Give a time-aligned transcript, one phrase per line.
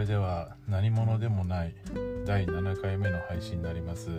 [0.00, 1.74] れでは何者でもない
[2.26, 4.10] 第7回目の配信になります、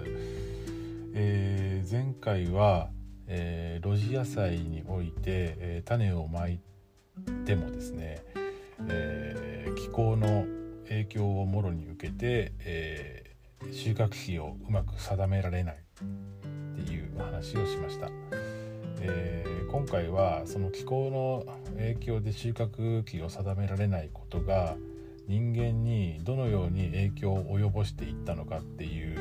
[1.13, 2.89] えー、前回は、
[3.27, 5.21] えー、露地野菜において、
[5.59, 6.59] えー、種をまい
[7.45, 8.23] てもですね、
[8.89, 10.45] え気候の
[10.88, 13.35] 影響をもろに受けて、え
[13.71, 18.09] 収穫期をうまく定められないっていう話をしました。
[19.02, 24.75] えー、今回はその気候の影響で収穫期を定められないことが
[25.27, 29.18] 人間にどのように影響を及ぼしていったのかっていう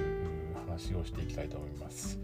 [0.67, 2.21] 話をしていきたいと思います。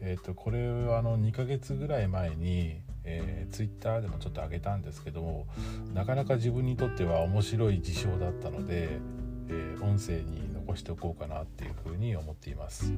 [0.00, 5.46] えーと、これはあの2ヶ月ぐらい前に、えー、ツイッターでもちょっと上げたんですけども
[5.92, 9.00] なかなか自分にとっては面白い事象だったので、
[9.48, 12.92] えー、音声に残しておこうかなっていうふうに思っています。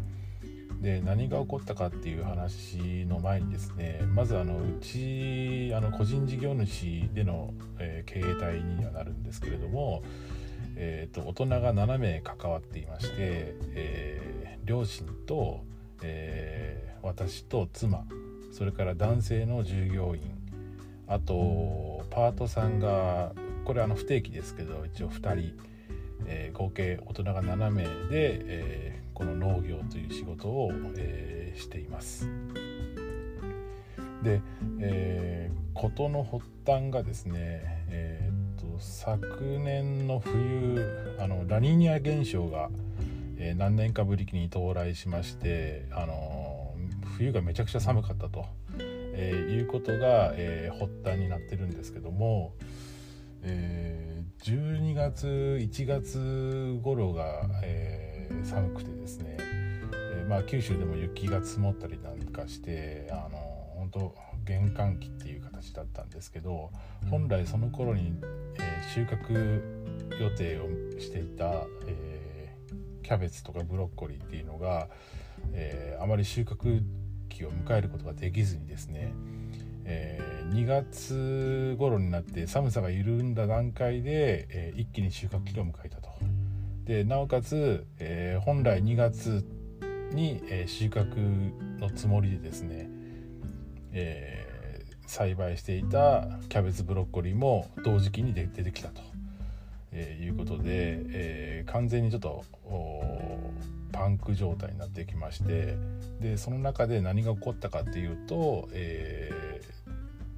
[0.80, 10.02] で何が起こったかっていう話の前にですねまずあのうちあの個人事業主での、えー、経営体にはなるんですけれども、
[10.76, 13.14] えーと、大人が7名関わっていまして、
[13.74, 15.60] えー、両親と、
[16.02, 18.04] えー、私と妻
[18.50, 20.22] それから男性の従業員
[21.06, 23.32] あとパートさんが
[23.66, 25.52] これあの不定期ですけど一応2人、
[26.26, 32.26] えー、合計大人が7名で、えこの農業という仕事を、えー、しています。
[34.22, 34.40] で、
[34.78, 42.70] えー、事の発端がですね、えー、と昨年の冬あのラニーニャ現象が、
[43.36, 46.74] えー、何年かぶりに到来しまして、あの
[47.18, 48.46] 冬がめちゃくちゃ寒かったと、
[48.78, 52.54] えー、いうことが、えー、発端になってるんですけども、
[53.42, 58.09] えー、12月1月頃が、えー
[58.44, 63.38] 寒くてですね、えー、まあ、九州でも雪が積もったりなんかしてあの
[63.76, 64.14] 本当
[64.44, 66.70] 玄関期っていう形だったんですけど
[67.10, 68.14] 本来その頃に、
[68.58, 69.62] えー、収穫
[70.20, 74.88] 予定をしていた、えー、キャベツとかブロッコリーっていうのが、
[75.52, 76.82] えあまり収穫
[77.28, 79.12] 期を迎えることができずにですね
[79.84, 80.18] え、
[80.50, 86.10] 2月頃になって寒さが緩んだ段階で、え、一気に収穫期を迎えたと。
[86.90, 89.46] でなおかつ、えー、本来2月
[90.10, 91.14] に、えー、収穫
[91.78, 92.90] のつもりでですね、
[93.92, 99.02] えー、栽培していたキャベツブロッコリーも同時期に出てきたと、
[99.92, 102.44] えー、いうことで、えー、完全にちょっと
[103.92, 105.76] パンク状態になってきまして
[106.18, 109.30] でその中で何が起こったかっていうと、え、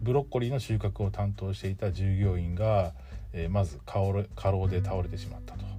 [0.00, 2.92] ブロッコリーの収穫を担当していた従業員が、
[3.32, 5.71] え、まず過労で倒れてしまったと。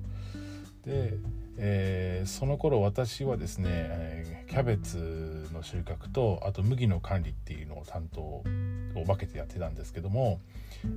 [0.86, 1.14] で、
[1.58, 8.44] えー、その頃私はですね、えキャベツの収穫とあと麦の管理っていうのを担当を
[8.94, 10.40] 分けてやってたんですけども、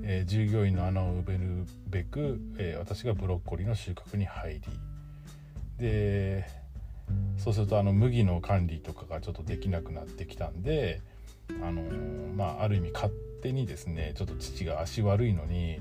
[0.02, 4.62] えー、従業員の穴を埋めるべく、えー、私がブロッコリーの収穫に入り
[5.78, 6.44] で
[7.38, 11.00] そうするとあの麦の管理とかがちょっとできなくなってきたんで
[11.62, 11.82] あの
[12.34, 15.78] まあある意味勝手にですねちょっと父が足悪いのに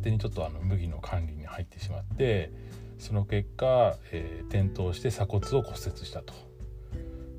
[0.00, 2.50] 勝手にちょっとあの麦の管理に入ってしまって
[2.98, 6.32] その結果、えー、転倒して鎖骨を骨折したと。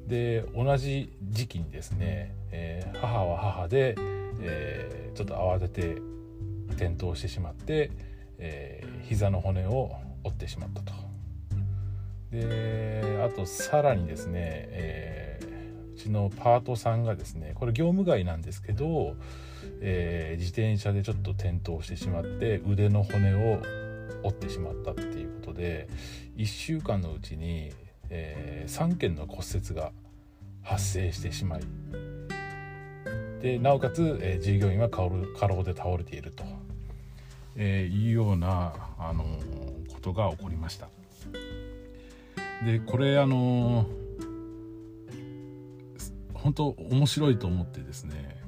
[0.08, 3.96] で同じ時期にですね、えー、母は母で、
[4.42, 6.02] えー、ちょっと慌てて
[6.72, 7.92] 転倒してしまって、
[8.38, 9.92] えー、膝の骨を
[10.24, 10.94] 折ってしまったと。
[12.32, 15.21] であとさらにですね、えー、
[16.04, 19.16] ちのパートさんがですねこれ業務外なんですけど、
[19.82, 23.62] えー、自転車でちょっと転倒してしまって腕の骨を
[24.24, 25.88] 折ってしまったっていうことで
[26.38, 27.72] 1週間のうちに、
[28.10, 29.92] えー、3件の骨折が
[30.64, 31.62] 発生してしまい
[33.42, 35.02] でなおかつ、えー、従業員は過
[35.48, 36.44] 労で倒れていると、
[37.56, 40.90] えー、いうような、あのー、ことが起こりました。
[42.64, 43.88] でこれあの
[46.42, 48.42] 本当面白いと思ってですね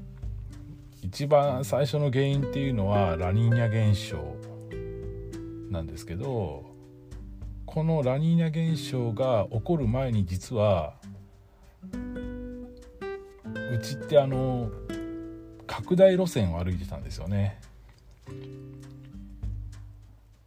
[1.03, 4.35] 一番最初の原因っていうのはラニーニャ現象
[5.69, 6.65] なんですけど
[7.65, 10.95] このラニーニャ現象が起こる前に実は
[13.71, 14.69] うちってあの
[15.67, 17.59] 拡大路線を歩いてたんですよね。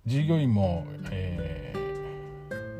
[0.06, 1.74] 従業員も、え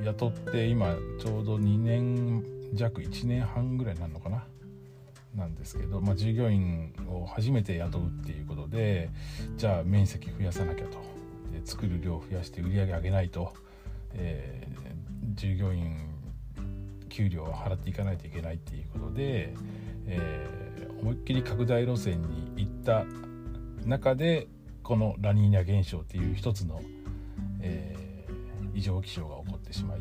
[0.02, 4.46] ー、雇って今ちょうど2年弱1年半ぐらいになるのかな？
[5.34, 9.10] なんですけど、まあ、従業員を初めて雇うっていうことで
[9.58, 10.98] じゃあ面積増やさなきゃと。
[11.52, 13.52] で作る量増やして売り上げ上げないと、
[14.14, 15.96] えー、従業員
[17.08, 19.54] 給料を払っていかないといけないっていうことで、
[20.06, 23.04] えー、思いっきり拡大路線に行った
[23.84, 24.48] 中で
[24.82, 26.80] このラニーニャ現象っていう一つの
[27.66, 27.94] え、
[28.74, 30.00] 異常気象が起こってしまい、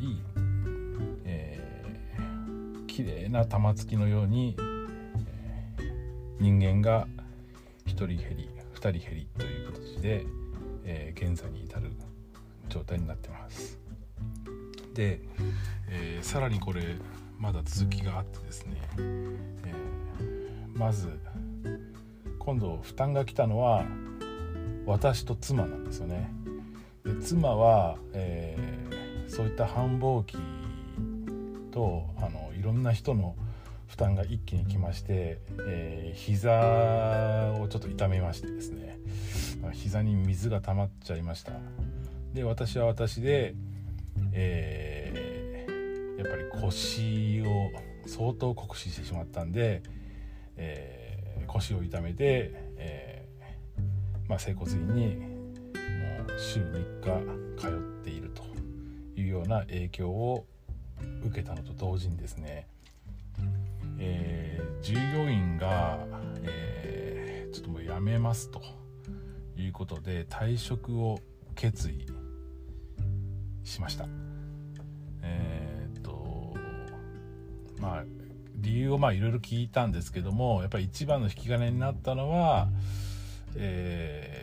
[2.96, 7.06] 綺麗な玉突きのように、えー、人間が
[7.84, 10.24] 1人減り2人減りという形で、
[10.86, 11.92] えー、現在に至る
[12.70, 13.78] 状態になってます。
[14.94, 15.20] で、
[15.90, 16.96] えー、さらにこれ
[17.38, 21.20] まだ続きがあってですね、えー、まず
[22.38, 23.84] 今度負担が来たのは
[24.86, 26.32] 私と妻なんですよね。
[27.04, 30.38] で妻は、えー、そういった繁忙期
[31.72, 33.36] とあのいろんな人の
[33.86, 38.98] 負担が一気に来まして、えー、膝をちょっと痛めましてですね。
[39.72, 41.52] 膝に水が溜まっちゃいました。
[42.34, 43.54] で私は私で、
[44.32, 47.70] えー、やっぱり腰を
[48.08, 49.82] 相当酷使してしまったんで、
[50.56, 55.24] えー、腰を痛めて、えー、まあ、整骨院にも
[56.26, 57.70] う週3日通っ
[58.04, 58.42] ていると
[59.18, 60.46] いうような影響を
[61.24, 62.66] 受けたのと同時にですね、
[63.98, 65.98] えー、従業員が、
[66.42, 68.62] えー、ちょっともう辞めますと
[69.56, 71.20] いうことで退職を
[71.54, 72.06] 決意
[73.64, 74.06] しました。
[75.22, 76.54] えー、っと
[77.80, 78.04] まあ
[78.56, 82.68] 理由をまあいろいろ聞いたんですけどもやっぱり一番の引き金になったのは、
[83.54, 84.36] え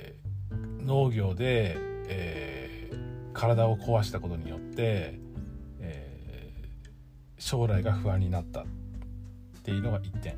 [0.86, 1.78] 農業で、
[2.08, 5.20] えー、体を壊したことによって、
[7.44, 8.66] 将来が不安になったっ
[9.64, 10.38] ていうのが1点。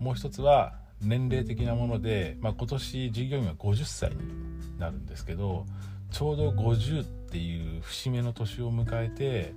[0.00, 5.64] もう一つは年齢的なもので、まあ、今年従業員は50歳になるんですけど
[6.10, 9.54] ちょうど50っていう節目の年を迎えて、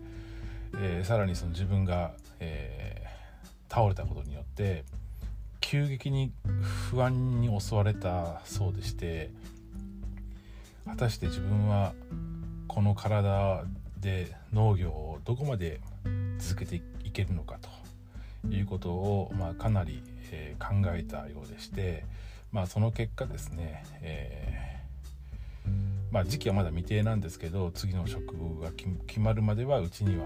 [0.77, 4.85] えー、さらにその自分が、えー、倒れたことによって
[5.59, 6.31] 急激に
[6.91, 9.31] 不安に襲われたそうでして
[10.85, 11.93] 果たして自分は
[12.67, 13.63] この体
[13.99, 15.79] で農業をどこまで
[16.43, 22.03] 続けていけるのかということを、まあ、かなり、えー、考えたようでして、
[22.51, 25.69] まあ、その結果ですね、えー、
[26.11, 30.25] まあ、時期はまだ未定なんですけど次の職が決まるまではうちには、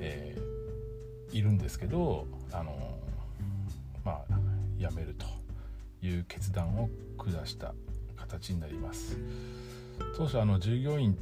[0.00, 2.98] えー、いるんですけど、あの
[4.04, 4.38] まあ、
[4.78, 5.26] 辞めると
[6.06, 7.74] いう決断を下した
[8.16, 9.18] 形になります。
[10.16, 11.18] 当初あの従業員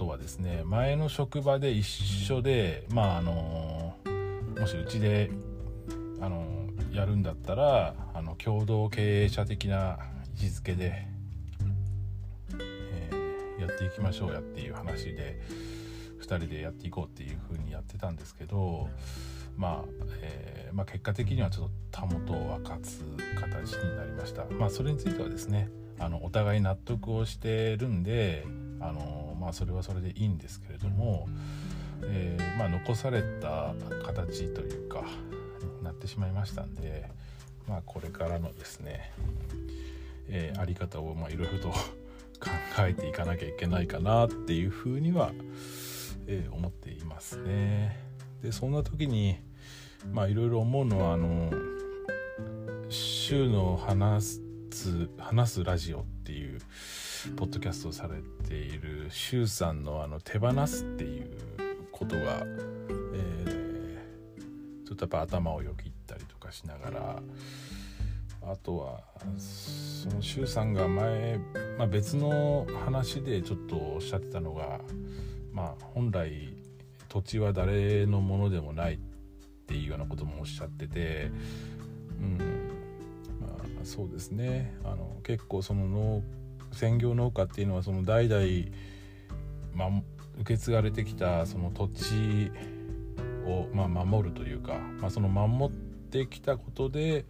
[0.00, 3.94] とはですね前の職場で一緒でまああの
[4.58, 5.30] もしうちで
[6.22, 6.46] あの
[6.90, 9.98] やるんだったらあの共同経営者的な
[10.40, 11.06] 位置づけで、
[12.58, 15.38] えー、やっていきましょうやっていう話で
[16.20, 18.88] 2人でやっていこうっていう風にやってたんですけど
[19.58, 23.04] まあ、えー、まあ、結果的にはちょっとたもとを分かつ
[23.38, 24.46] 形になりました。
[24.46, 25.68] まあそれについてはですね
[25.98, 28.46] あのお互い納得をしてるんで
[28.80, 31.26] あの、まあ、それはそれでいいんですけれども、
[32.02, 35.02] えー、まあ、残された形というか
[35.82, 37.10] なってしまいましたんで、
[37.66, 39.12] まあ、これからのですね、
[40.28, 41.70] えー、あり方をいろいろと
[42.38, 42.50] 考
[42.80, 45.32] えていかなきゃいけないかなっていうふうには、
[46.26, 47.98] えー、思っていますね。
[48.42, 49.38] でそんな時に
[50.12, 51.50] まあいろいろ思うのはあの
[52.88, 56.60] 週の話すつ話すラジオっていう
[57.36, 61.30] ポッドキャストされているシュウさんのあの手放すっていう
[61.92, 62.42] ことが、
[63.12, 67.22] えー、ちょっとやっぱ頭をよぎったりとかしながら
[68.42, 69.02] あとは
[69.36, 71.38] そのシュウさんが前、
[71.76, 74.80] まあ、別の話でちょっとおっしゃってたのが、
[75.52, 76.54] まあ、本来
[77.10, 78.98] 土地は誰のものでもないっ
[79.66, 81.30] ていうようなこともおっしゃってて、
[82.18, 82.38] うん、
[83.42, 84.74] あそうですね。
[84.84, 86.22] あの結構その農
[86.72, 88.44] 専業農家っていうのはその代々、
[89.74, 90.02] ま、
[90.40, 92.50] 受け継がれてきたその土地
[93.46, 95.76] を、まあ、守るというか、まあ、その守っ
[96.10, 97.24] てきたことで、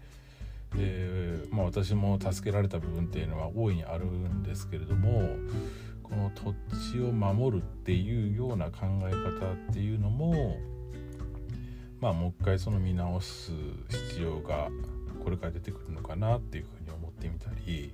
[0.76, 5.22] えーまあ、私も助けられた部分っていうのは大いにあるんですけれども
[6.02, 6.54] この土
[6.92, 10.58] 地を守るっていうような考え方っていうのも
[12.00, 13.52] まあもう一回その見直す
[13.88, 14.68] 必要が
[15.22, 17.92] これから出てくるのかなっていうふうに思ってみたり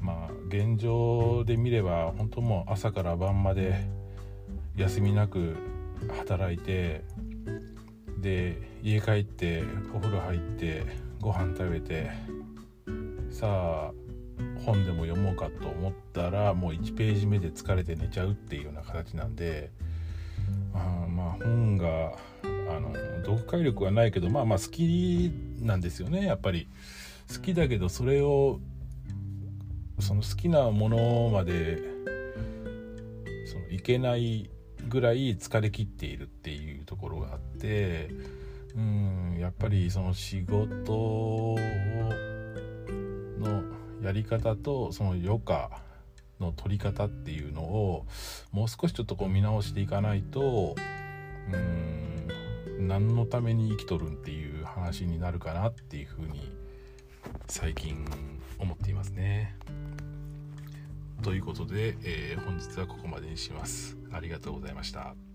[0.00, 3.88] まあ現状で見れば本当もう朝から晩まで
[4.76, 5.56] 休みなく
[6.16, 7.04] 働いて
[8.18, 9.64] で家帰って
[9.94, 10.84] お風呂入って
[11.20, 12.10] ご飯食べて
[13.30, 13.92] さあ
[14.64, 19.70] 本でも読もうかと思ったらもう1ページ目で疲れて寝ちゃうっていうような形なんで
[20.74, 22.12] あまあ本が
[22.44, 22.92] あの
[23.24, 26.68] 読解力はないけどまあまあ好きなんですよねやっぱり。
[27.30, 28.58] 好きだけどそれを
[30.00, 31.78] その好きなものまで
[33.46, 34.50] そのいけない
[34.88, 38.10] ぐらい疲れ切っているっていうところがあって
[38.76, 41.56] うんやっぱりその仕事
[43.38, 43.62] の
[44.02, 45.70] やり方とその余暇
[46.40, 48.06] の取り方っていうのを
[48.52, 50.76] もう少しちょっとこう見直していかないと
[51.52, 52.28] うん
[52.86, 56.52] 何のために生きとるんっていう話になるかなっていうふうに
[57.48, 58.06] 最近
[58.58, 59.56] 思っていますね。
[61.22, 63.96] ということで、えー、本日はここまでにします。
[64.12, 65.27] ありがとうございました。